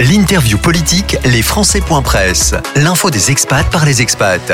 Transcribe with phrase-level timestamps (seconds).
[0.00, 1.40] L'interview politique, les
[2.02, 2.52] Presse.
[2.74, 4.52] L'info des expats par les expats.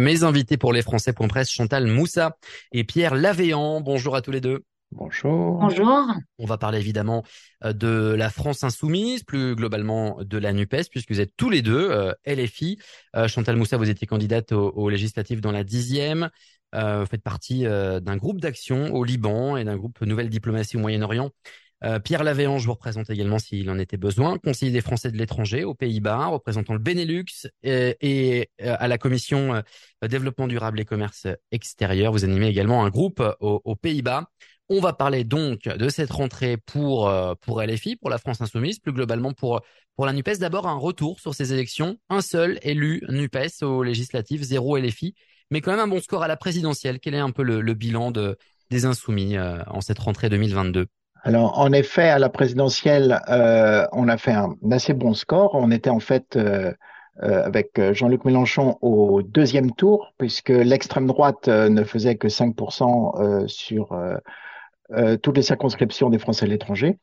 [0.00, 2.38] Mes invités pour les Presse, Chantal Moussa
[2.72, 3.82] et Pierre Lavéan.
[3.82, 4.64] Bonjour à tous les deux.
[4.92, 5.58] Bonjour.
[5.58, 6.06] Bonjour.
[6.38, 7.22] On va parler évidemment
[7.64, 11.60] euh, de la France insoumise, plus globalement de la NUPES, puisque vous êtes tous les
[11.60, 12.78] deux euh, LFI.
[13.14, 16.30] Euh, Chantal Moussa, vous étiez candidate aux, législatives dans la dixième.
[16.72, 21.30] vous faites partie d'un groupe d'action au Liban et d'un groupe Nouvelle Diplomatie au Moyen-Orient.
[22.04, 25.64] Pierre Lavéan, je vous représente également s'il en était besoin, conseiller des Français de l'étranger
[25.64, 27.24] aux Pays-Bas, représentant le Benelux
[27.64, 29.62] et, à la commission
[30.02, 32.12] développement durable et commerce extérieur.
[32.12, 34.28] Vous animez également un groupe aux Pays-Bas.
[34.74, 38.78] On va parler donc de cette rentrée pour euh, pour LFI, pour la France insoumise,
[38.78, 39.60] plus globalement pour
[39.98, 40.38] la Nupes.
[40.38, 45.14] D'abord un retour sur ces élections, un seul élu Nupes aux législatives, zéro LFI,
[45.50, 47.00] mais quand même un bon score à la présidentielle.
[47.00, 48.38] Quel est un peu le, bilan de
[48.70, 50.86] des insoumis euh, en cette rentrée 2022
[51.24, 55.54] alors, en effet, à la présidentielle, euh, on a fait un, assez bon score.
[55.54, 56.38] On était en fait
[57.20, 63.92] avec Jean-Luc Mélenchon au deuxième tour, puisque l'extrême droite ne faisait que 5% sur
[64.94, 66.98] euh, toutes les circonscriptions des Français à l'étranger.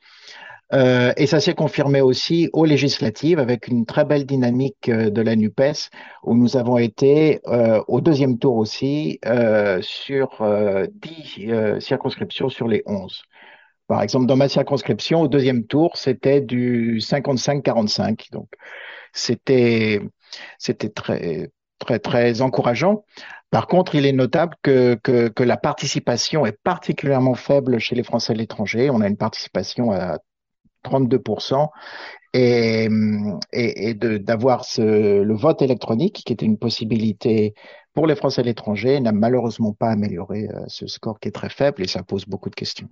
[0.73, 5.21] Euh, et ça s'est confirmé aussi aux législatives avec une très belle dynamique euh, de
[5.21, 5.89] la NUPES
[6.21, 7.39] où nous avons été
[7.87, 9.19] au deuxième tour aussi
[9.81, 10.43] sur
[10.91, 13.23] 10 circonscriptions sur les 11.
[13.89, 18.31] Par exemple, dans ma circonscription, au deuxième tour, c'était du 55-45.
[18.31, 18.47] Donc,
[19.13, 19.99] c'était,
[20.59, 23.03] c'était très, très, très encourageant.
[23.49, 28.33] Par contre, il est notable que, que, la participation est particulièrement faible chez les Français
[28.33, 28.91] à l'étranger.
[28.91, 30.19] On a une participation à
[30.85, 31.67] 32%.
[32.35, 32.87] Et,
[33.51, 37.55] et, et d'avoir le vote électronique, qui était une possibilité
[37.95, 41.49] pour les Français à l'étranger, n'a malheureusement pas amélioré euh, ce score qui est très
[41.49, 42.87] faible et ça pose beaucoup de questions.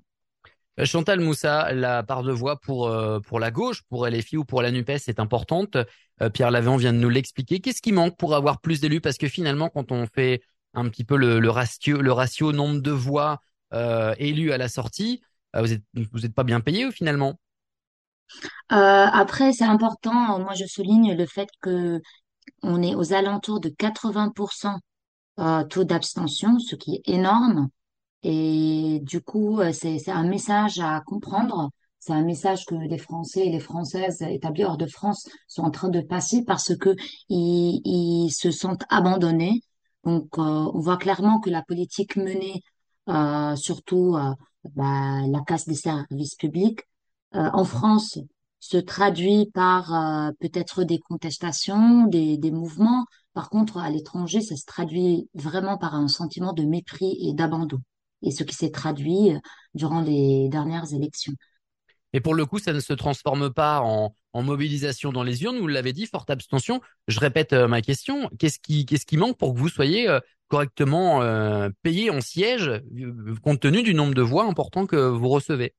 [0.80, 4.61] Euh, Chantal Moussa, la part de voix pour euh, la gauche, pour LFI ou pour
[4.61, 5.78] la Nupes est importante.
[6.22, 7.59] Euh, Pierre Lavant vient de nous l'expliquer.
[7.59, 9.02] Qu'est-ce qui manque pour avoir plus d'élus?
[9.02, 10.42] Parce que finalement, quand on fait
[10.73, 13.41] un petit peu le, ratio, le nombre de voix
[14.18, 15.22] élus à la sortie,
[15.53, 17.40] vous êtes vous êtes pas bien payé finalement?
[18.69, 20.40] après, c'est important.
[20.40, 22.00] Moi, je souligne le fait que
[22.62, 24.78] on est aux alentours de 80%
[25.69, 27.69] taux d'abstention, ce qui est énorme.
[28.29, 31.71] Et du coup, euh, c'est un message à comprendre.
[31.99, 35.71] C'est un message que les Français et les Françaises établis hors de France sont en
[35.71, 36.93] train de passer parce que
[37.29, 39.61] ils, ils se sentent abandonnés.
[40.03, 42.63] Donc, euh, on voit clairement que la politique menée,
[43.09, 44.33] euh, surtout euh,
[44.75, 46.81] bah, la casse des services publics,
[47.33, 48.17] en France
[48.59, 53.05] se traduit par peut-être des contestations, des, des mouvements.
[53.33, 57.79] Par contre, à l'étranger, ça se traduit vraiment par un sentiment de mépris et d'abandon
[58.22, 59.39] et ce qui s'est traduit euh,
[59.73, 61.33] durant les dernières élections.
[62.13, 65.57] Et pour le coup, ça ne se transforme pas en, mobilisation dans les urnes.
[65.57, 66.79] Vous l'avez dit, forte abstention.
[67.07, 68.29] Je répète euh, ma question.
[68.38, 71.22] Qu'est-ce qui, qu'est-ce qui manque pour que vous soyez euh, correctement
[71.81, 72.72] payé en siège,
[73.44, 75.73] compte tenu du nombre de voix important que vous recevez?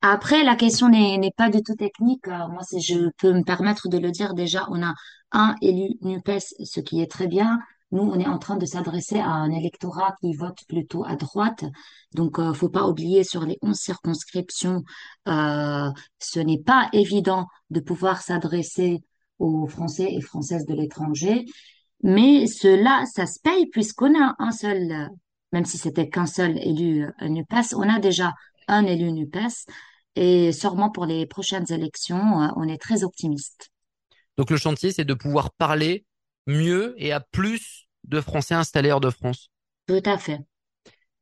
[0.00, 2.28] Après, la question n'est pas du tout technique.
[2.28, 4.94] Moi, si je peux me permettre de le dire, déjà, on a
[5.32, 7.58] un élu NUPES, ce qui est très bien.
[7.94, 11.64] Nous, on est en train de s'adresser à un électorat qui vote plutôt à droite.
[12.12, 14.82] Donc, euh, faut pas oublier sur les 11 circonscriptions,
[15.28, 19.04] euh, ce n'est pas évident de pouvoir s'adresser
[19.38, 21.44] aux Français et Françaises de l'étranger.
[22.02, 25.08] Mais cela, ça se paye puisqu'on a un seul,
[25.52, 28.32] même si c'était qu'un seul élu euh, NUPES, on a déjà
[28.66, 29.66] un élu NUPES.
[30.16, 33.70] Et sûrement pour les prochaines élections, on est très optimiste.
[34.36, 36.04] Donc le chantier, c'est de pouvoir parler
[36.46, 39.50] mieux et à plus de Français installés hors de France.
[39.86, 40.40] Tout à fait.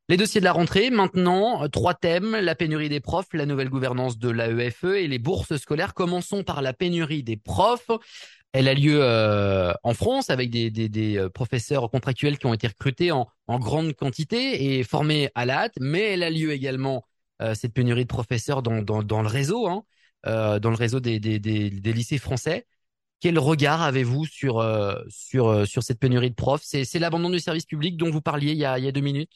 [0.09, 3.69] Les dossiers de la rentrée, maintenant, euh, trois thèmes, la pénurie des profs, la nouvelle
[3.69, 5.93] gouvernance de l'AEFE et les bourses scolaires.
[5.93, 7.89] Commençons par la pénurie des profs.
[8.51, 12.67] Elle a lieu euh, en France avec des, des, euh, professeurs contractuels qui ont été
[12.67, 17.05] recrutés en, grande quantité et formés à la hâte, mais elle a lieu également,
[17.55, 19.83] cette pénurie de professeurs, dans, dans, le réseau, hein,
[20.23, 22.65] dans le réseau des, des lycées français.
[23.23, 26.63] Quel regard avez-vous sur, euh, sur, euh, sur cette pénurie de profs?
[26.65, 28.99] C'est l'abandon du service public dont vous parliez il y a, il y a deux
[28.99, 29.31] minutes?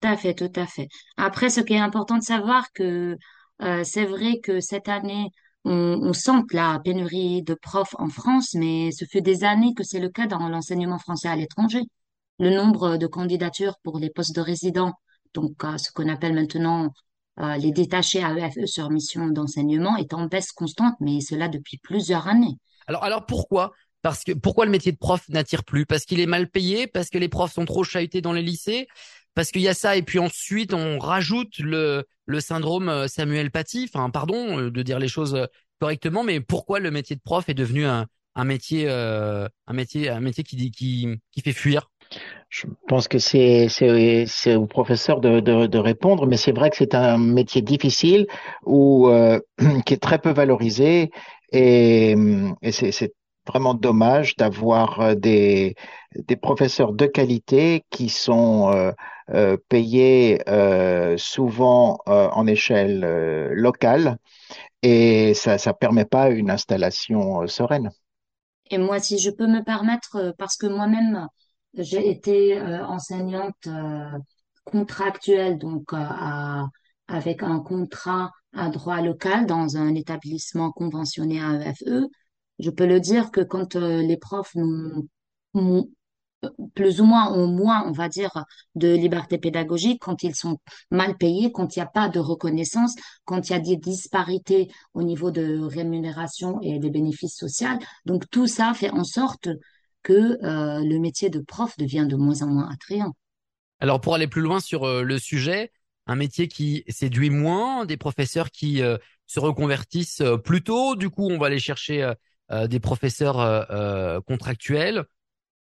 [0.00, 0.86] Tout à fait, tout à fait.
[1.16, 3.16] Après, ce qui est important de savoir, que
[3.62, 5.26] euh, c'est vrai que cette année,
[5.64, 9.82] on, on sent la pénurie de profs en France, mais ce fait des années que
[9.82, 11.82] c'est le cas dans l'enseignement français à l'étranger.
[12.38, 14.92] Le nombre de candidatures pour les postes de résidents,
[15.34, 16.92] donc ce qu'on appelle maintenant
[17.58, 22.56] les détachés AEFE sur mission d'enseignement, est en baisse constante, mais cela depuis plusieurs années.
[23.00, 23.72] Alors, pourquoi?
[24.02, 25.86] Parce que pourquoi le métier de prof n'attire plus?
[25.86, 26.86] Parce qu'il est mal payé?
[26.86, 28.88] Parce que les profs sont trop chahutés dans les lycées?
[29.34, 32.04] Parce qu'il y a ça et puis ensuite on rajoute le
[32.40, 33.88] syndrome Samuel Paty.
[33.92, 35.46] Enfin, pardon de dire les choses
[35.82, 38.06] correctement, mais pourquoi le métier de prof est devenu un,
[38.44, 41.90] métier, euh, un métier, un métier qui, qui, qui fait fuir?
[42.52, 46.94] Je pense que c'est, c'est, au professeur de, de, répondre, mais c'est vrai que c'est
[46.94, 48.26] un métier difficile
[48.66, 49.40] ou euh,
[49.86, 51.10] qui est très peu valorisé
[51.50, 52.14] et,
[52.60, 53.14] et c'est,
[53.46, 55.74] vraiment dommage d'avoir euh, des,
[56.14, 58.70] des professeurs de qualité qui sont
[59.30, 60.38] euh, payés
[61.16, 63.00] souvent en échelle
[63.52, 64.18] locale
[64.82, 67.90] et ça ne permet pas une installation sereine.
[68.70, 71.28] Et moi, si je peux me permettre, parce que moi-même,
[71.74, 73.68] j'ai été euh, enseignante
[74.64, 76.66] contractuelle, donc à,
[77.08, 82.06] avec un contrat à droit local dans un établissement conventionné à EFE.
[82.58, 85.08] Je peux le dire que quand les profs nous,
[85.54, 85.90] nous
[86.74, 90.58] plus ou moins au moins, on va dire, de liberté pédagogique quand ils sont
[90.90, 94.68] mal payés, quand il n'y a pas de reconnaissance, quand il y a des disparités
[94.94, 97.68] au niveau de rémunération et des bénéfices sociaux.
[98.06, 99.48] Donc tout ça fait en sorte
[100.02, 103.14] que euh, le métier de prof devient de moins en moins attrayant.
[103.80, 105.72] Alors pour aller plus loin sur euh, le sujet,
[106.06, 108.96] un métier qui séduit moins, des professeurs qui euh,
[109.26, 112.12] se reconvertissent plus tôt, du coup on va aller chercher
[112.68, 113.66] des professeurs
[114.26, 115.06] contractuels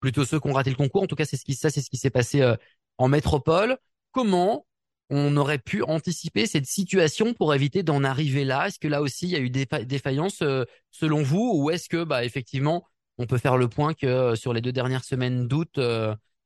[0.01, 1.03] plutôt ceux qui ont raté le concours.
[1.03, 2.57] En tout cas, c'est ce qui ça, c'est ce qui s'est passé euh,
[2.97, 3.77] en métropole.
[4.11, 4.65] Comment
[5.09, 8.67] on aurait pu anticiper cette situation pour éviter d'en arriver là?
[8.67, 11.87] Est-ce que là aussi il y a eu des défaillances euh, selon vous, ou est-ce
[11.87, 12.85] que bah effectivement
[13.17, 15.79] on peut faire le point que euh, sur les deux dernières semaines d'août,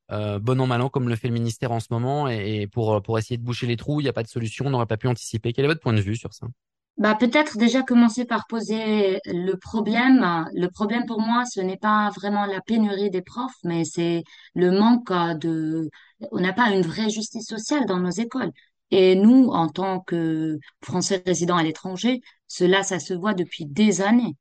[0.09, 3.38] bon an mal an comme le fait le ministère en ce moment, et, pour essayer
[3.38, 5.53] de boucher les trous, il n'y a pas de solution, on n'aurait pas pu anticiper.
[5.53, 6.47] Quel est votre point de vue sur ça?
[6.97, 10.47] Bah, peut-être déjà commencer par poser le problème.
[10.53, 14.23] Le problème pour moi, ce n'est pas vraiment la pénurie des profs, mais c'est
[14.53, 15.89] le manque de,
[16.31, 18.51] on n'a pas une vraie justice sociale dans nos écoles.
[18.91, 24.01] Et nous, en tant que Français résidant à l'étranger, cela, ça se voit depuis des
[24.01, 24.38] années.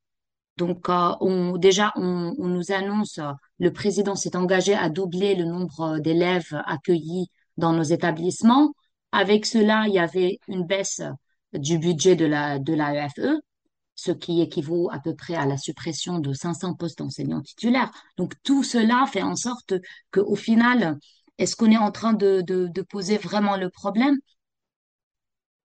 [0.57, 3.19] Donc, euh, on, déjà, on, nous annonce,
[3.59, 8.73] le président s'est engagé à doubler le nombre d'élèves accueillis dans nos établissements.
[9.11, 11.01] Avec cela, il y avait une baisse
[11.53, 13.39] du budget de la, de l'AEFE,
[13.95, 17.91] ce qui équivaut à peu près à la suppression de 500 postes d'enseignants titulaires.
[18.17, 19.73] Donc tout cela fait en sorte
[20.11, 20.97] que, au final,
[21.37, 24.17] est-ce qu'on est en train de, de poser vraiment le problème?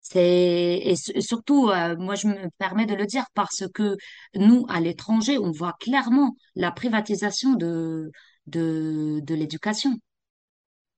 [0.04, 3.96] C'est et, surtout, euh, moi je me permets de le dire parce que
[4.34, 8.12] nous, à l'étranger, on voit clairement la privatisation de
[8.46, 9.98] de, de l'éducation.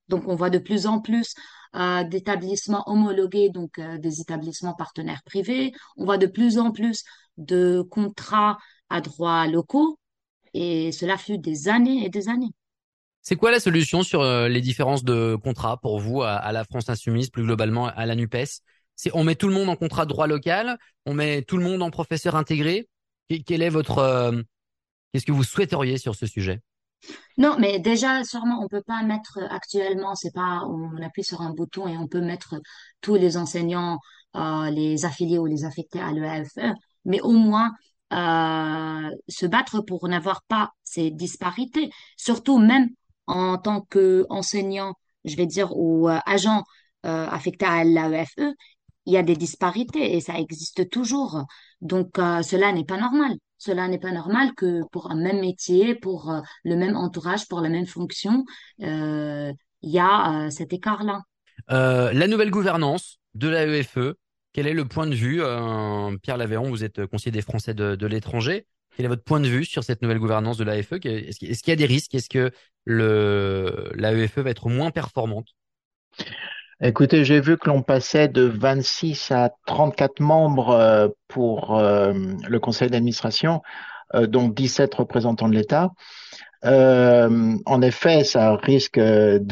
[0.08, 1.34] Donc, on voit de plus en plus
[1.74, 5.72] euh, d'établissements homologués, donc euh, des établissements partenaires privés.
[5.96, 7.04] On voit de plus en plus
[7.36, 8.58] de contrats
[8.88, 9.98] à droits locaux.
[10.54, 12.52] Et cela fut des années et des années.
[13.20, 16.88] C'est quoi la solution sur euh, les différences de contrats pour vous à, la France
[16.88, 18.62] Insoumise, plus globalement à la NUPES?
[19.12, 21.82] On met tout le monde en contrat de droit local, on met tout le monde
[21.82, 22.88] en professeur intégré.
[23.46, 24.44] Quel est votre
[25.12, 26.60] qu'est-ce que vous souhaiteriez sur ce sujet?
[27.38, 31.52] Non, mais déjà, sûrement, on peut pas mettre actuellement, c'est pas, on appuie sur un
[31.52, 32.56] bouton et on peut mettre
[33.00, 33.98] tous les enseignants,
[34.36, 37.72] euh, les affiliés ou les affectés à l'EFE, mais au moins
[38.12, 42.88] euh, se battre pour n'avoir pas ces disparités, surtout même
[43.26, 44.94] en tant qu'enseignant,
[45.24, 46.62] je vais dire, ou euh, agent
[47.04, 48.54] euh, affecté à l'AEFE,
[49.06, 51.44] il y a des disparités et ça existe toujours.
[51.80, 53.36] Donc, euh, cela n'est pas normal.
[53.56, 57.60] Cela n'est pas normal que pour un même métier, pour euh, le même entourage, pour
[57.60, 58.44] la même fonction,
[58.82, 61.22] euh, il y a cet écart-là.
[61.68, 64.14] la nouvelle gouvernance de l'AEFE,
[64.52, 65.42] quel est le point de vue
[66.22, 68.66] Pierre Lavéron, vous êtes conseiller des Français de, l'étranger.
[68.96, 71.72] Quel est votre point de vue sur cette nouvelle gouvernance de l'AEFE Est-ce qu'il y
[71.72, 72.14] a des risques?
[72.14, 72.50] Est-ce que
[72.86, 75.54] l'AEFE va être moins performante?
[76.82, 82.12] Écoutez, j'ai vu que l'on passait de 26 à 34 membres euh, pour euh,
[82.46, 83.62] le conseil d'administration,
[84.14, 85.92] euh, dont 17 représentants de l'État.
[86.62, 89.42] en effet, ça risque de,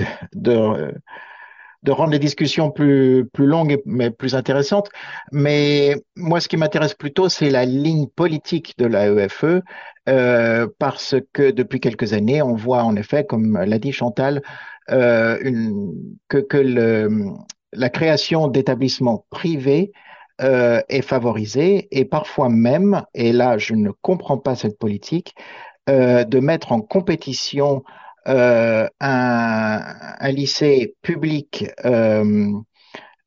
[1.89, 4.91] rendre les discussions plus, longues mais plus intéressantes.
[5.33, 9.63] Mais moi, ce qui m'intéresse plutôt, c'est la ligne politique de l'AEFE,
[10.79, 14.43] parce que depuis quelques années, on voit en effet, comme l'a dit Chantal,
[14.89, 15.95] une,
[16.29, 16.59] que,
[17.73, 19.93] la création d'établissements privés
[20.41, 25.35] euh, est favorisée et parfois même, et là je ne comprends pas cette politique,
[25.89, 27.83] euh, de mettre en compétition
[28.27, 32.53] euh, un, lycée public euh,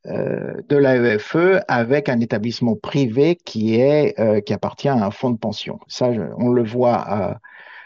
[0.07, 5.37] euh, de l'AEFE avec un établissement privé qui est qui appartient à un fonds de
[5.37, 5.79] pension.
[5.87, 7.39] Ça, on le voit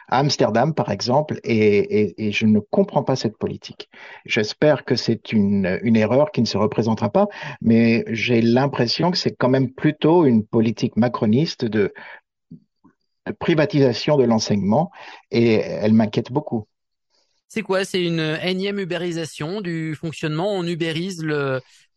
[0.08, 3.90] Amsterdam, par exemple, et, je ne comprends pas cette politique.
[4.26, 5.66] J'espère que c'est une,
[5.96, 7.28] erreur qui ne se représentera pas,
[7.62, 11.94] mais j'ai l'impression que c'est quand même plutôt une politique macroniste de
[13.40, 14.92] privatisation de l'enseignement,
[15.30, 16.68] et elle m'inquiète beaucoup.
[17.48, 17.86] C'est quoi?
[17.86, 20.54] C'est une énième ubérisation du fonctionnement?
[20.54, 21.24] On ubérise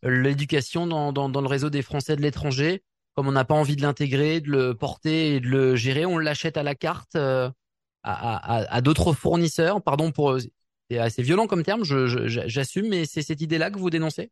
[0.03, 2.83] l'éducation dans, dans, dans, le réseau des Français de l'étranger?
[3.15, 6.19] Comme on n'a pas envie de l'intégrer, de le porter et de le gérer, on
[6.19, 7.49] l'achète à la carte euh,
[8.05, 9.83] à, à, à d'autres fournisseurs.
[9.83, 10.39] Pardon pour...
[10.91, 14.31] C'est assez violent comme terme, j'assume, mais c'est cette idée-là que vous dénoncez?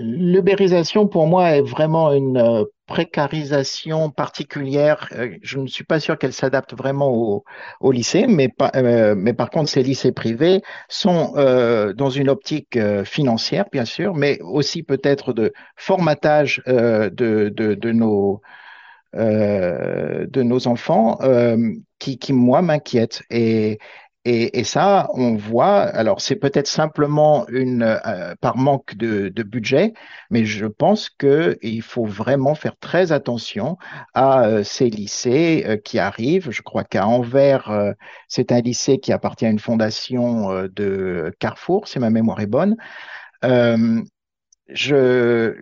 [0.00, 5.08] L'ubérisation, pour moi, est vraiment une euh, précarisation particulière.
[5.12, 7.44] Euh, je ne suis pas sûr qu'elle s'adapte vraiment au,
[7.80, 11.32] au lycée, mais, euh, mais par contre, ces lycées privés sont
[11.96, 17.08] dans une optique financière, bien sûr, mais aussi peut-être de formatage de,
[17.48, 18.42] de, de, nos
[19.14, 21.18] de nos enfants
[21.98, 23.78] qui, qui moi m'inquiète et
[24.26, 29.42] et, et, ça, on voit, alors c'est peut-être simplement une euh, par manque de, de,
[29.44, 29.92] budget,
[30.30, 33.78] mais je pense qu'il faut vraiment faire très attention
[34.14, 36.50] à euh, ces lycées euh, qui arrivent.
[36.50, 37.94] Je crois qu'à Anvers,
[38.26, 42.76] c'est un lycée qui appartient à une fondation de Carrefour, si ma mémoire est bonne.
[43.42, 44.02] je,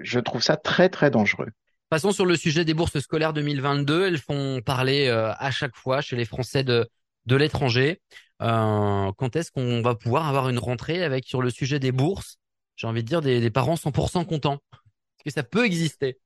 [0.02, 1.50] je trouve ça très, très dangereux.
[1.90, 4.06] Passons sur le sujet des bourses scolaires 2022.
[4.06, 6.88] Elles font parler à chaque fois chez les Français de,
[7.26, 8.00] l'étranger.
[8.42, 12.38] Euh, quand est-ce qu'on va pouvoir avoir une rentrée avec sur le sujet des bourses?
[12.76, 14.58] J'ai envie de dire des, parents 100% contents.
[14.72, 16.18] Est-ce que ça peut exister?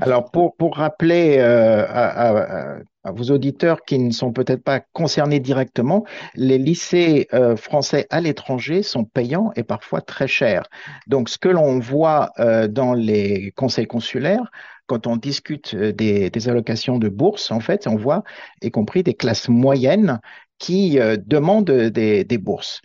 [0.00, 2.78] Alors, pour, pour rappeler euh, à,
[3.12, 8.82] vos auditeurs qui ne sont peut-être pas concernés directement, les lycées euh, français à l'étranger
[8.82, 10.64] sont payants et parfois très chers.
[11.06, 12.30] Donc, ce que l'on voit
[12.68, 14.50] dans les conseils consulaires,
[14.88, 18.24] quand on discute euh, des, allocations de bourse, en fait, on voit,
[18.62, 20.20] y compris des classes moyennes
[20.58, 22.80] qui euh, demandent des, bourses.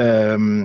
[0.00, 0.64] Euh,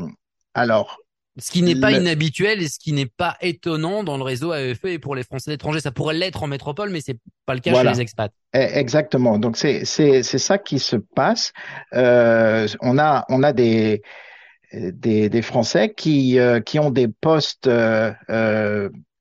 [0.53, 0.99] alors,
[1.37, 4.85] ce qui n'est pas inhabituel et ce qui n'est pas étonnant dans le réseau AEFE
[4.85, 5.81] et pour les Français d'étranger.
[5.81, 8.31] Ça pourrait l'être en métropole, mais c'est pas le cas chez les expats.
[8.55, 9.37] E, exactement.
[9.37, 11.51] Donc c'est c'est c'est ça qui se passe.
[11.91, 14.01] on a on a des
[14.73, 17.69] des, des Français qui qui ont des postes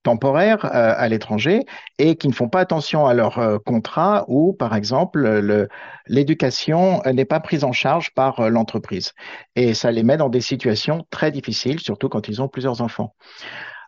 [0.04, 1.64] temporaires euh, à l'étranger
[1.98, 5.66] et qui ne font pas attention à leur euh, contrat ou, par exemple,
[6.06, 9.12] l'éducation n'est pas prise en charge par euh, l'entreprise.
[9.56, 13.16] Et ça les met dans des situations très difficiles, surtout quand ils ont plusieurs enfants.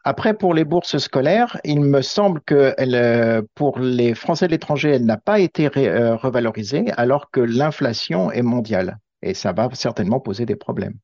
[0.02, 4.90] Après, pour les bourses scolaires, il me semble que elle, pour les Français de l'étranger,
[4.90, 8.99] elle n'a pas été revalorisée alors que l'inflation est mondiale.
[9.23, 10.94] Et ça va certainement poser des problèmes.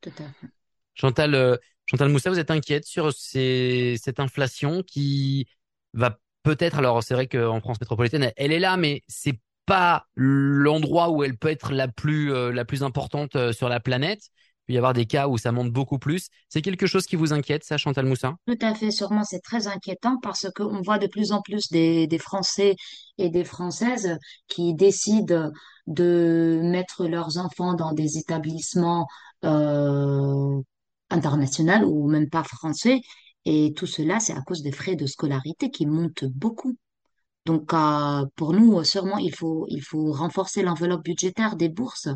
[0.00, 0.48] Tout à fait.
[0.94, 5.46] Chantal, Chantal Moussa, vous êtes inquiète sur cette inflation qui
[5.92, 11.10] va peut-être, alors c'est vrai qu'en France métropolitaine, elle est là, mais c'est pas l'endroit
[11.10, 14.20] où elle peut être la plus euh, la plus importante euh, sur la planète.
[14.66, 16.28] Il peut y avoir des cas où ça monte beaucoup plus.
[16.48, 18.34] C'est quelque chose qui vous inquiète, ça, Chantal Moussa?
[18.46, 22.06] Tout à fait, sûrement, c'est très inquiétant parce qu'on voit de plus en plus des,
[22.06, 22.74] des Français
[23.18, 24.16] et des Françaises
[24.48, 25.50] qui décident
[25.86, 29.06] de mettre leurs enfants dans des établissements
[29.44, 30.60] euh,
[31.10, 33.00] international ou même pas français.
[33.44, 36.76] Et tout cela, c'est à cause des frais de scolarité qui montent beaucoup.
[37.46, 42.08] Donc, euh, pour nous, sûrement, il faut, il faut renforcer l'enveloppe budgétaire des bourses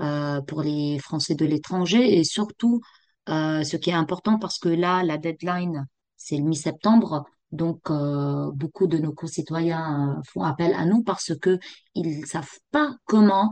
[0.00, 2.80] euh, pour les Français de l'étranger et surtout,
[3.28, 7.24] euh, ce qui est important parce que là, la deadline, c'est le mi-septembre.
[7.52, 11.58] Donc, beaucoup de nos concitoyens font appel à nous parce que
[11.94, 13.50] ils savent pas comment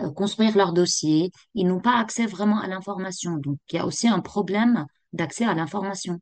[0.00, 1.30] euh, construire leur dossier.
[1.54, 3.36] Ils n'ont pas accès vraiment à l'information.
[3.36, 6.18] Donc, il y a aussi un problème d'accès à l'information.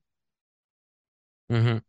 [1.51, 1.81] Mhm.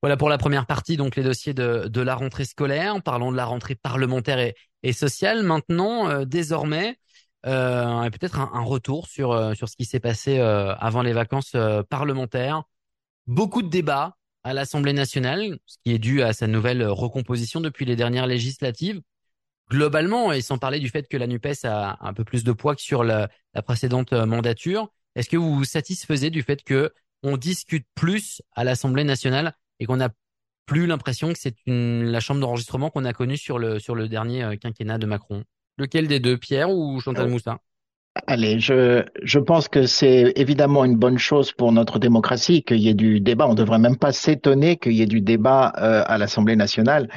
[0.00, 3.02] Voilà pour la première partie, donc les dossiers de, la rentrée scolaire.
[3.02, 4.38] Parlons de la rentrée parlementaire
[4.82, 5.42] et, sociale.
[5.42, 6.96] Maintenant, euh, désormais,
[7.46, 11.56] euh, peut-être un, retour sur, sur ce qui s'est passé avant les vacances
[11.88, 12.62] parlementaires.
[13.26, 17.84] Beaucoup de débats à l'Assemblée nationale, ce qui est dû à sa nouvelle recomposition depuis
[17.84, 19.02] les dernières législatives
[19.68, 22.74] globalement, et sans parler du fait que la NUPES a un peu plus de poids
[22.74, 23.28] que sur la,
[23.64, 28.62] précédente euh, mandature, est-ce que vous vous satisfaisez du fait que on discute plus à
[28.62, 30.10] l'Assemblée nationale et qu'on n'a
[30.66, 34.44] plus l'impression que c'est la chambre d'enregistrement qu'on a connue sur le, sur le dernier
[34.44, 35.44] euh, quinquennat de Macron?
[35.76, 37.58] Lequel des deux, Pierre ou Chantal Moussin?
[38.26, 42.88] Allez, je, je pense que c'est évidemment une bonne chose pour notre démocratie qu'il y
[42.88, 43.46] ait du débat.
[43.46, 47.08] On ne devrait même pas s'étonner qu'il y ait du débat euh, à l'Assemblée nationale.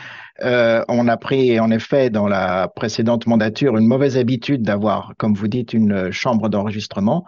[0.41, 5.33] Euh, on a pris en effet dans la précédente mandature une mauvaise habitude d'avoir, comme
[5.33, 7.25] vous dites, une chambre d'enregistrement.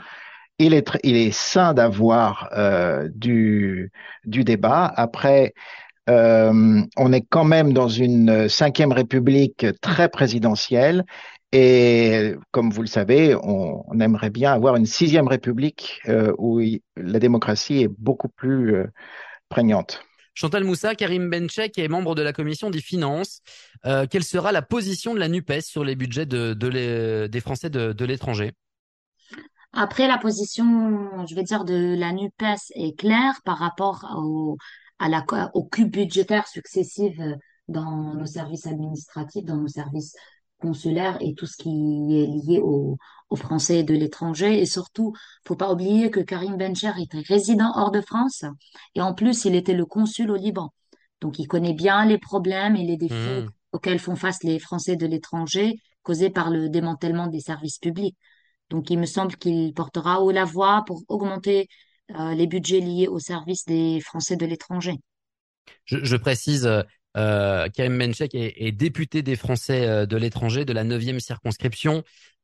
[0.59, 3.91] Il est, il est sain d'avoir euh, du,
[4.25, 4.91] du débat.
[4.95, 5.53] Après,
[6.07, 11.05] on est quand même dans une cinquième république très présidentielle
[11.53, 16.01] et comme vous le savez, on, aimerait bien avoir une sixième république
[16.37, 16.59] où
[16.97, 18.75] la démocratie est beaucoup plus
[19.49, 20.03] prégnante.
[20.35, 23.41] Chantal Moussa, Karim Benchek est membre de la commission des finances.
[23.85, 26.53] Euh, quelle sera la position de la NUPES sur les budgets de,
[27.27, 28.53] des Français de, l'étranger?
[29.73, 34.57] Après, la position, je vais dire, de la NUPES est claire par rapport au,
[34.97, 37.19] à la, aux cubes budgétaires successifs
[37.67, 40.15] dans nos services administratifs, dans nos services
[40.63, 42.97] consulaires et tout ce qui est lié aux,
[43.35, 44.61] Français de l'étranger.
[44.61, 45.11] Et surtout,
[45.43, 48.45] faut pas oublier que Karim Bencher était résident hors de France
[48.93, 50.71] et en plus, il était le consul au Liban.
[51.19, 53.49] Donc, il connaît bien les problèmes et les défis hmm.
[53.71, 58.15] auxquels font face les Français de l'étranger causés par le démantèlement des services publics.
[58.69, 61.69] Donc, il me semble qu'il portera haut la voix pour augmenter
[62.11, 64.97] euh, les budgets liés aux services des Français de l'étranger.
[65.85, 66.69] Je, je, précise,
[67.15, 72.03] euh, Karim Menchek est, est, député des Français euh, de l'étranger de la 9e circonscription.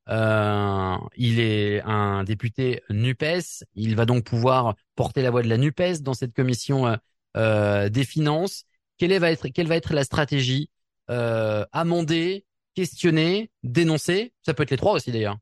[0.10, 3.64] Euh, il est un député NUPES.
[3.76, 6.96] Il va donc pouvoir porter la voix de la NUPES dans cette commission euh,
[7.38, 8.66] euh des finances.
[8.98, 10.70] Quelle, va être, quelle va être la stratégie
[11.10, 12.46] euh, Amender,
[12.76, 14.34] questionner, dénoncer?
[14.46, 15.38] Ça peut être les trois aussi d'ailleurs.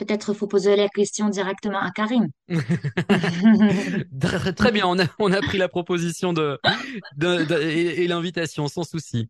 [0.00, 2.28] Peut-être faut poser la question directement à Karim.
[4.56, 6.58] très, bien, on a, on a pris la proposition de,
[7.18, 9.28] de, et, l'invitation sans souci.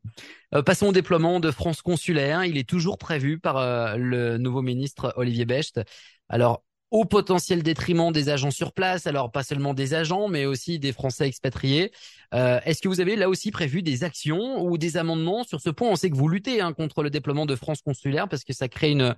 [0.54, 2.44] Euh, passons au déploiement de France consulaire.
[2.44, 5.80] Il est toujours prévu par euh, le nouveau ministre Olivier Becht.
[6.28, 6.62] Alors,
[6.92, 10.92] au potentiel détriment des agents sur place, alors pas seulement des agents, mais aussi des
[10.92, 11.90] Français expatriés.
[12.32, 15.70] Euh, Est-ce que vous avez là aussi prévu des actions ou des amendements sur ce
[15.70, 15.88] point?
[15.88, 18.68] On sait que vous luttez hein, contre le déploiement de France consulaire parce que ça
[18.68, 19.16] crée une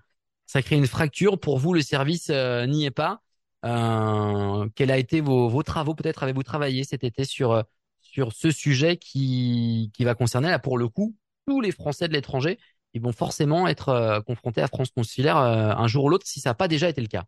[0.53, 1.41] ça crée une fracture.
[1.41, 3.23] Pour vous, le service euh, n'y est pas.
[3.65, 7.63] Euh, quels a été vos, vos travaux Peut-être avez-vous travaillé cet été sur euh,
[8.03, 11.15] sur ce sujet qui qui va concerner là pour le coup
[11.47, 12.59] tous les Français de l'étranger?
[12.93, 16.51] Ils vont forcément être euh, confrontés à France consulaire un jour ou l'autre si ça
[16.51, 17.25] n'a pas déjà été le cas.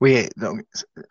[0.00, 0.28] Oui,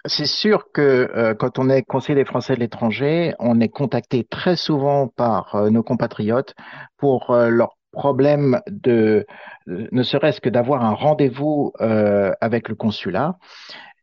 [0.05, 4.55] c'est sûr que quand on est conseiller des Français de l'étranger, on est contacté très
[4.55, 6.53] souvent par nos compatriotes
[6.97, 9.25] pour leur problème de
[9.67, 13.37] ne serait-ce que d'avoir un rendez-vous euh, avec le consulat.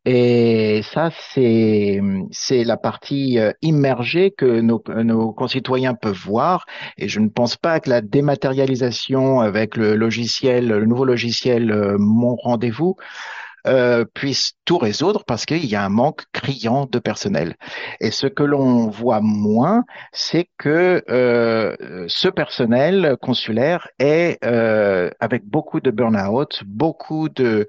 [0.05, 2.01] Et ça, c'est
[2.33, 6.67] c'est la partie euh, immergée que nos, nos concitoyens peuvent voir.
[6.99, 11.97] Et je ne pense pas que la dématérialisation avec le logiciel, le nouveau logiciel euh,
[11.99, 12.97] Mon Rendez-vous,
[13.67, 17.57] euh, puisse tout résoudre parce qu'il y a un manque criant de personnel.
[18.01, 21.77] Et ce que l'on voit moins, c'est que euh,
[22.09, 27.67] ce personnel consulaire est euh, avec beaucoup de burn-out, beaucoup de,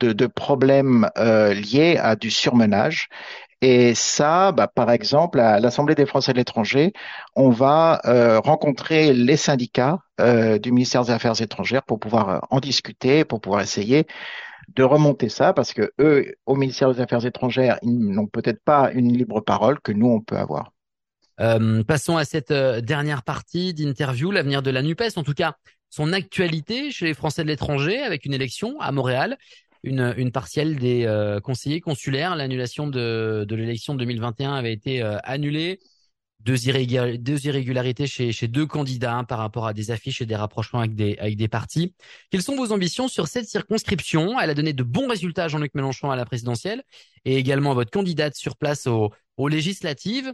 [0.00, 3.08] de, de problèmes euh, liés à du surmenage.
[3.62, 6.94] Et ça, bah, par exemple, à l'Assemblée des Français de l'étranger,
[7.36, 12.58] on va euh, rencontrer les syndicats euh, du ministère des Affaires étrangères pour pouvoir en
[12.58, 14.06] discuter, pour pouvoir essayer
[14.74, 18.90] de remonter ça parce que eux, au ministère des Affaires étrangères, ils n'ont peut-être pas
[18.92, 20.72] une libre parole que nous, on peut avoir.
[21.40, 25.56] Euh, passons à cette euh, dernière partie d'interview, l'avenir de la NUPES, en tout cas
[25.88, 29.38] son actualité chez les Français de l'étranger avec une élection à Montréal,
[29.82, 32.36] une, une partielle des euh, conseillers consulaires.
[32.36, 35.80] L'annulation de, l'élection de 2021 avait été annulée
[36.44, 40.94] deux, irrégularités chez, deux candidats hein, par rapport à des affiches et des rapprochements avec
[40.94, 41.94] des, partis.
[42.30, 44.38] Quelles sont vos ambitions sur cette circonscription?
[44.40, 46.82] Elle a donné de bons résultats à Jean-Luc Mélenchon à la présidentielle
[47.24, 49.10] et également votre candidate sur place aux,
[49.48, 50.32] législatives.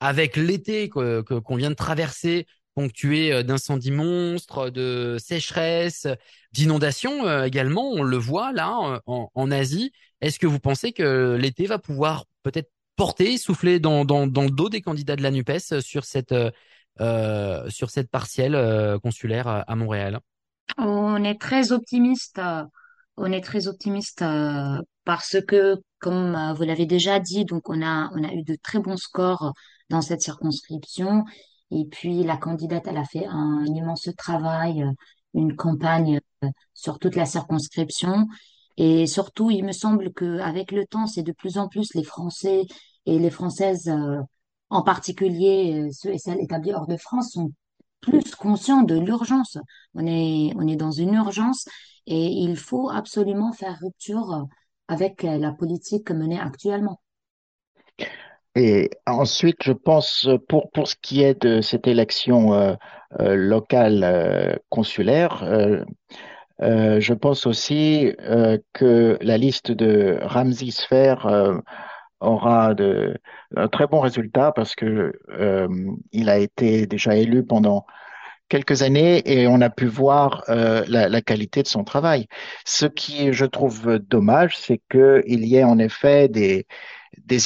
[0.00, 6.08] Avec l'été qu'on que, vient de traverser, ponctué euh, d'incendies monstres, de sécheresse,
[6.50, 9.92] d'inondations euh, également, on le voit là en Asie.
[10.20, 14.80] Est-ce que vous pensez que l'été va pouvoir peut-être porter, souffler dans, le dos des
[14.80, 16.34] candidats de la NUPES sur cette,
[17.00, 20.20] euh, sur cette partielle euh, consulaire à Montréal
[20.78, 22.40] On est très optimiste.
[23.16, 27.82] On est très optimiste euh, parce que, comme euh, vous l'avez déjà dit, donc on
[27.82, 29.52] a, on a eu de très bons scores
[29.90, 31.24] dans cette circonscription.
[31.70, 34.84] Et puis la candidate, elle a fait un immense travail,
[35.34, 36.20] une campagne
[36.74, 38.26] sur toute la circonscription.
[38.76, 42.64] Et surtout, il me semble qu'avec le temps, c'est de plus en plus les Français
[43.06, 44.20] et les Françaises, euh,
[44.70, 47.52] en particulier euh, ceux et celles établis hors de France, sont
[48.00, 49.58] plus conscients de l'urgence.
[49.94, 51.66] On est, on est dans une urgence
[52.06, 54.46] et il faut absolument faire rupture
[54.88, 57.00] avec la politique menée actuellement.
[58.54, 62.74] Et ensuite, je pense, pour, pour ce qui est de cette élection euh,
[63.18, 65.44] locale consulaire,
[66.60, 71.26] euh, je pense aussi euh, que la liste de Ramsey Sfer
[72.20, 73.16] aura de,
[73.56, 75.12] un très bon résultat parce que
[76.12, 77.84] il a été déjà élu pendant
[78.48, 82.26] quelques années et on a pu voir la, qualité de son travail.
[82.64, 86.66] Ce qui, je trouve dommage, c'est qu'il y ait en effet des,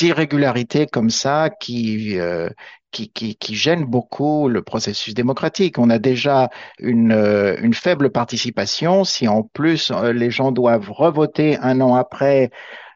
[0.04, 2.48] irrégularités comme ça qui, euh,
[2.90, 5.78] qui, qui, qui, gênent beaucoup le processus démocratique.
[5.78, 9.04] On a déjà une, euh, une faible participation.
[9.04, 12.50] Si en plus euh, les gens doivent revoter un an après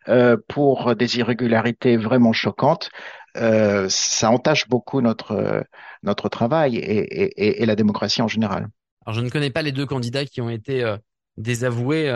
[0.09, 2.90] euh, pour des irrégularités vraiment choquantes,
[3.37, 5.64] euh, ça entache beaucoup notre,
[6.03, 8.68] notre travail et, et, et, la démocratie en général.
[9.07, 10.96] Alors je ne connais pas les deux candidats qui ont été
[11.37, 12.11] désavoués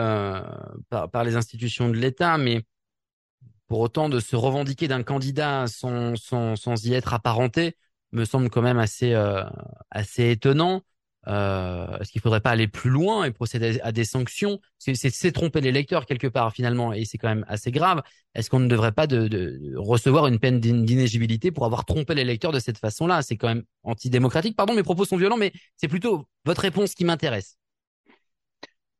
[0.89, 2.63] par, par les institutions de l'État, mais
[3.67, 6.13] pour autant, de se revendiquer d'un candidat sans,
[6.83, 7.77] y être apparenté
[8.11, 9.43] me semble quand même assez, euh,
[10.17, 10.81] étonnant.
[11.27, 14.59] Euh, Est-ce qu'il faudrait pas aller plus loin et procéder à des sanctions?
[14.77, 18.03] C'est tromper l'électeur quelque part finalement, et c'est quand même assez grave.
[18.35, 19.07] Est-ce qu'on ne devrait pas
[19.75, 23.23] recevoir une peine d'inéligibilité pour avoir trompé l'électeur de cette façon-là?
[23.23, 24.55] C'est quand même antidémocratique.
[24.55, 27.57] Pardon, mes propos sont violents, mais c'est plutôt votre réponse qui m'intéresse.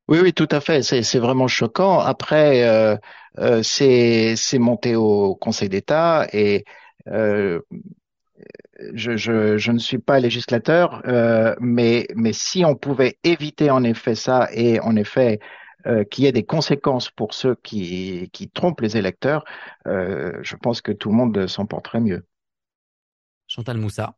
[0.08, 0.84] Oui, oui, tout à fait.
[0.84, 2.00] C'est vraiment choquant.
[2.00, 2.96] Après, euh,
[3.40, 6.64] euh, c'est monté au Conseil d'État et
[7.08, 7.60] euh,
[8.94, 13.84] je, je, je, ne suis pas législateur, euh, mais, mais si on pouvait éviter en
[13.84, 15.40] effet ça et en effet
[15.88, 19.44] euh, qu'il y ait des conséquences pour ceux qui, qui trompent les électeurs,
[19.88, 22.26] euh, je pense que tout le monde s'en porterait mieux.
[23.48, 24.16] Chantal Moussa.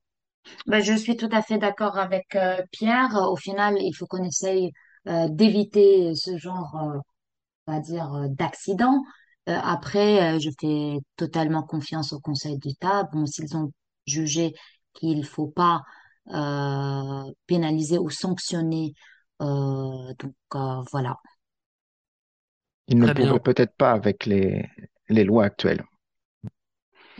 [0.65, 2.38] Ben, je suis tout à fait d'accord avec
[2.71, 3.13] Pierre.
[3.30, 4.69] Au final, il faut qu'on essaye euh,
[5.30, 7.00] d'éviter ce genre, euh,
[7.67, 9.04] on va dire, euh, d'accident.
[9.46, 13.04] après, je fais totalement confiance au Conseil d'État.
[13.13, 13.72] Bon, s'ils ont
[14.06, 14.54] jugé
[14.93, 15.84] qu'il faut pas
[17.46, 18.93] pénaliser ou sanctionner,
[19.39, 20.36] donc
[20.91, 21.15] voilà.
[22.89, 24.70] Ils ne pourraient peut-être pas avec les,
[25.08, 25.86] les lois actuelles.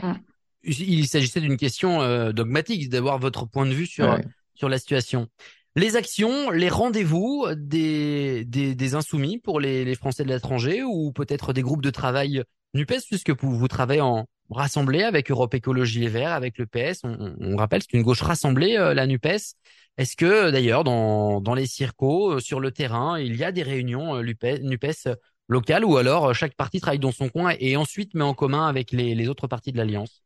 [0.04, 0.20] Hum.
[0.64, 4.20] Il s'agissait d'une question dogmatique, d'avoir votre point de vue sur,
[4.54, 5.30] sur la situation
[5.78, 11.54] les actions, les rendez-vous des, des, insoumis pour les, les Français de l'étranger ou peut-être
[11.54, 16.08] des groupes de travail NUPES puisque vous, vous travaillez en rassemblé avec Europe Écologie Les
[16.08, 17.02] Verts, avec le PS.
[17.04, 19.54] On, rappelle, c'est une gauche rassemblée, euh, la NUPES.
[19.98, 23.64] Est-ce que d'ailleurs dans, dans les circos, euh, sur le terrain, il y a des
[23.64, 25.10] réunions euh, NUPES
[25.48, 28.92] locales ou alors chaque parti travaille dans son coin et ensuite met en commun avec
[28.92, 30.24] les, les autres partis de l'Alliance?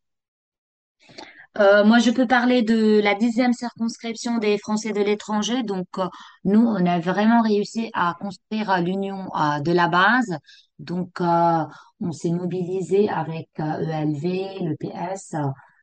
[1.58, 5.62] Euh, moi, je peux parler de la dixième circonscription des Français de l'étranger.
[5.62, 6.08] Donc, euh,
[6.44, 10.38] nous, on a vraiment réussi à construire l'union euh, de la base.
[10.78, 15.36] Donc, on s'est mobilisé avec ELV, e le PS,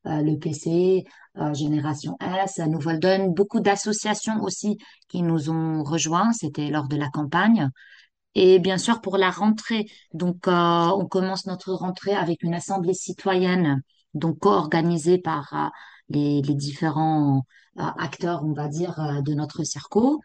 [0.03, 1.05] le PC,
[1.53, 4.77] Génération S, nous donne beaucoup d'associations aussi
[5.07, 6.33] qui nous ont rejoints.
[6.33, 7.69] C'était lors de la campagne.
[8.35, 13.81] Et bien sûr, pour la rentrée, donc on commence notre rentrée avec une assemblée citoyenne
[14.13, 15.67] donc co-organisé par euh,
[16.09, 17.45] les, les, différents
[17.77, 20.21] euh, acteurs, on va dire, euh, de notre circo,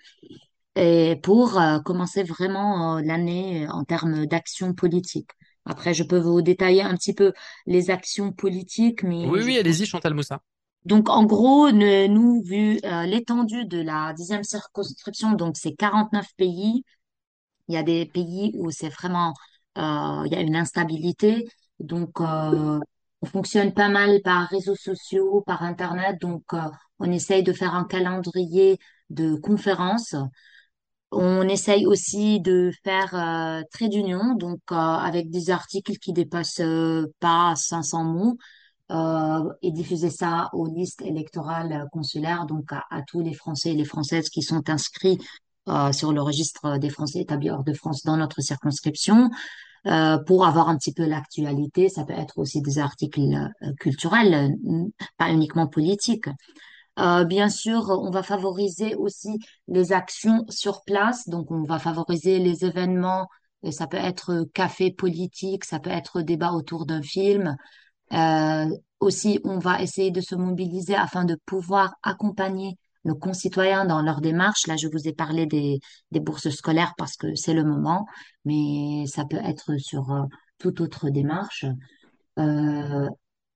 [0.77, 5.31] et pour commencer vraiment l'année en termes d'action politique.
[5.65, 7.33] Après, je peux vous détailler un petit peu
[7.67, 9.25] les actions politiques, mais...
[9.29, 10.41] Oui, oui, allez-y, Chantal Moussa.
[10.85, 16.83] Donc, en gros, nous, vu l'étendue de la dixième circonscription, donc c'est 49 pays,
[17.69, 19.35] il y a des pays où c'est vraiment,
[19.79, 21.49] euh, il y a une instabilité.
[21.81, 22.79] Donc, euh,
[23.25, 26.59] on fonctionne pas mal par réseaux sociaux, par Internet, donc euh,
[26.99, 30.15] on essaye de faire un calendrier de conférences.
[31.11, 36.61] On essaye aussi de faire euh, trait d'union, donc euh, avec des articles qui dépassent
[37.19, 38.37] pas 500 mots,
[39.63, 44.29] et diffuser ça aux listes électorales consulaires, donc à, tous les Français et les Françaises
[44.29, 45.19] qui sont inscrits
[45.93, 49.31] sur le registre des Français établis hors de France dans notre circonscription.
[49.87, 51.91] Euh, pour avoir un petit peu l'actualité.
[51.91, 54.85] Ça peut être aussi des articles euh, culturels, euh,
[55.19, 56.29] pas uniquement politiques.
[56.99, 61.29] Euh, bien sûr, on va favoriser aussi les actions sur place.
[61.29, 63.29] Donc, on va favoriser les événements.
[63.63, 67.57] Et ça peut être café politique, ça peut être débat autour d'un film.
[69.01, 74.21] Aussi, on va essayer de se mobiliser afin de pouvoir accompagner nos concitoyens dans leur
[74.21, 74.67] démarche.
[74.67, 75.81] Là, je vous ai parlé des,
[76.21, 78.07] bourses scolaires parce que c'est le moment,
[78.45, 80.23] mais ça peut être sur euh,
[80.59, 81.67] toute autre démarche.
[82.39, 83.09] Euh,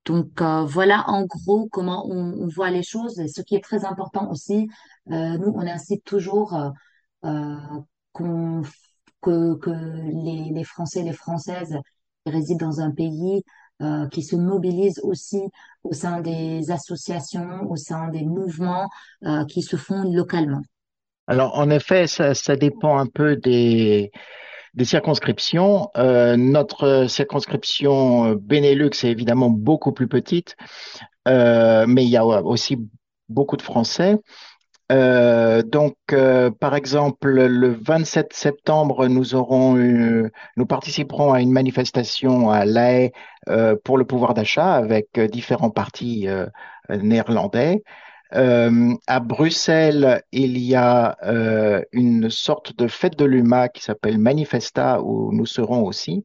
[0.05, 3.21] donc euh, voilà en gros comment on, voit les choses.
[3.35, 4.69] Ce qui est très important aussi,
[5.07, 6.57] nous on incite toujours
[7.33, 8.63] que,
[10.25, 11.77] les, les Français, les Françaises
[12.25, 13.43] résident dans un pays
[13.83, 15.41] euh, qui se mobilisent aussi
[15.85, 18.89] au sein des associations, au sein des mouvements
[19.25, 20.63] euh, qui se font localement.
[21.27, 24.11] Alors, en effet, ça, dépend un peu des,
[24.83, 25.91] circonscriptions.
[25.97, 30.57] notre circonscription Benelux est évidemment beaucoup plus petite,
[31.27, 32.79] mais il y a aussi
[33.29, 34.17] beaucoup de Français.
[34.91, 42.51] Euh, donc, euh, par exemple, le 27 septembre, nous aurons, nous participerons à une manifestation
[42.51, 43.13] à La Haye
[43.49, 46.27] euh, pour le pouvoir d'achat avec différents partis
[46.89, 47.83] néerlandais.
[48.33, 51.17] à Bruxelles, il y a
[51.93, 56.25] une sorte de fête de l'UMA qui s'appelle Manifesta où nous serons aussi.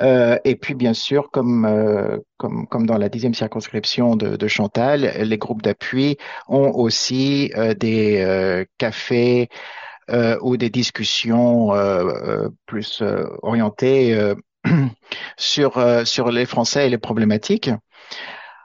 [0.00, 4.48] Euh, et puis, bien sûr, comme, euh, comme, comme dans la dixième circonscription de, de
[4.48, 6.16] Chantal, les groupes d'appui
[6.48, 9.48] ont aussi euh, des cafés
[10.40, 11.72] ou des discussions
[12.66, 13.02] plus
[13.42, 14.34] orientées
[15.36, 17.70] sur, sur les Français et les problématiques.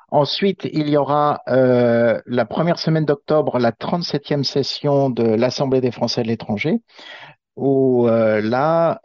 [0.10, 6.22] Ensuite, il y aura la première semaine d'octobre la 37e session de l'Assemblée des Français
[6.22, 6.84] de l'étranger,
[7.56, 9.02] où là,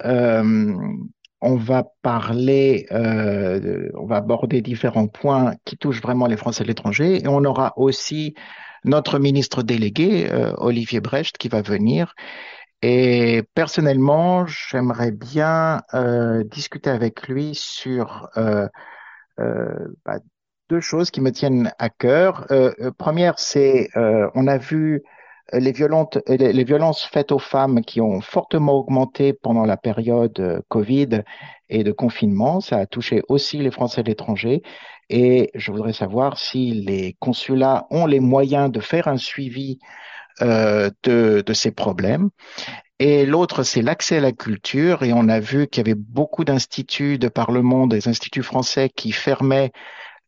[1.40, 6.68] on va parler, euh, on va aborder différents points qui touchent vraiment les Français de
[6.68, 8.35] l'étranger et on aura aussi
[8.85, 12.14] notre ministre délégué, euh, Olivier Brecht, qui va venir.
[12.83, 20.18] Et personnellement, j'aimerais bien euh, discuter avec lui sur bah,
[20.68, 22.46] deux choses qui me tiennent à cœur.
[22.99, 25.03] première, c'est on a vu
[25.52, 30.61] les, violentes, les, violences faites aux femmes qui ont fortement augmenté pendant la période euh,
[30.68, 31.22] Covid
[31.68, 32.61] et de confinement.
[32.61, 34.62] Ça a touché aussi les Français de l'étranger.
[35.09, 39.78] Et je voudrais savoir si les consulats ont les moyens de faire un suivi
[40.42, 42.30] euh, de, de ces problèmes.
[42.98, 45.02] Et l'autre, c'est l'accès à la culture.
[45.02, 48.42] Et on a vu qu'il y avait beaucoup d'instituts de par le monde, des instituts
[48.42, 49.70] français qui fermaient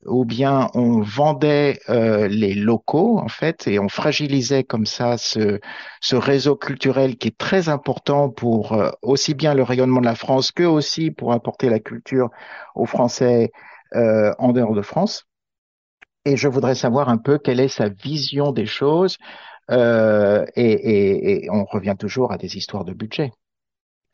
[0.05, 5.61] ou bien on vendait euh, les locaux en fait et on fragilisait comme ça ce,
[6.01, 10.15] ce réseau culturel qui est très important pour euh, aussi bien le rayonnement de la
[10.15, 12.31] France que aussi pour apporter la culture
[12.75, 13.51] aux Français
[13.95, 15.25] euh, en dehors de France.
[16.25, 19.19] Et je voudrais savoir un peu quelle est sa vision des choses
[19.71, 19.75] et,
[20.57, 23.33] et, et on revient toujours à des histoires de budget.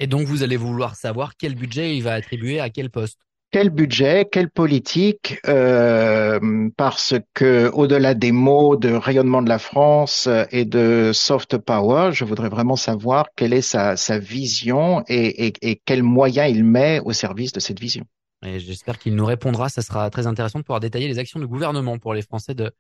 [0.01, 3.71] Et donc vous allez vouloir savoir quel budget il va attribuer à quel poste quel
[3.71, 10.65] budget, quelle politique, euh, parce que au-delà des mots de rayonnement de la France et
[10.65, 16.51] de soft power, je voudrais vraiment savoir quelle est sa, vision et, et, quels moyens
[16.51, 18.05] il met au service de cette vision.
[18.45, 19.69] Et j'espère qu'il nous répondra.
[19.69, 22.73] Ça sera très intéressant de pouvoir détailler les actions du gouvernement pour les Français de,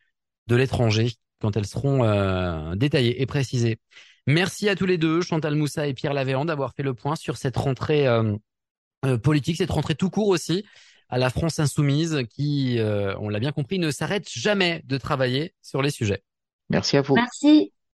[0.47, 3.79] de l'étranger quand elles seront euh, détaillées et précisées.
[4.27, 7.37] Merci à tous les deux, Chantal Moussa et Pierre Lavéan, d'avoir fait le point sur
[7.37, 8.07] cette rentrée.
[8.07, 8.37] Euh, euh,
[9.23, 10.65] politique, cette rentrée tout court aussi
[11.09, 15.55] à la France insoumise qui, euh, on l'a bien compris, ne s'arrête jamais de travailler
[15.63, 16.23] sur les sujets.
[16.71, 17.15] Merci à vous.
[17.15, 17.74] Merci.